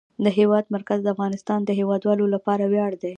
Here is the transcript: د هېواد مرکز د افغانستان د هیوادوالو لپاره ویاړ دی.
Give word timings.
د 0.23 0.25
هېواد 0.37 0.65
مرکز 0.75 0.99
د 1.03 1.07
افغانستان 1.15 1.59
د 1.65 1.69
هیوادوالو 1.79 2.25
لپاره 2.35 2.63
ویاړ 2.71 2.91
دی. 3.01 3.09